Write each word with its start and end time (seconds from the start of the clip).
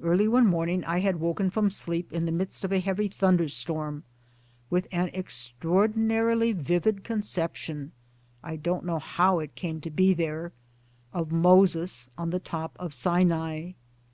Early 0.00 0.28
one 0.28 0.46
morning 0.46 0.84
I 0.84 1.00
had 1.00 1.18
woken 1.18 1.50
from 1.50 1.68
sleep 1.68 2.12
in 2.12 2.26
the 2.26 2.30
midst 2.30 2.64
of 2.64 2.70
a 2.70 2.78
heavy 2.78 3.08
thunderstorm, 3.08 4.04
with 4.70 4.86
an 4.92 5.08
extraordinarily 5.12 6.52
vivid 6.52 7.02
conception 7.02 7.90
(I 8.40 8.54
don't 8.54 8.84
know 8.84 9.00
how 9.00 9.40
it 9.40 9.56
came 9.56 9.80
to 9.80 9.90
be 9.90 10.14
there) 10.14 10.52
of 11.12 11.32
Moses 11.32 12.08
on 12.16 12.30
the 12.30 12.38
top 12.38 12.76
of 12.78 12.94
Sinai. 12.94 13.72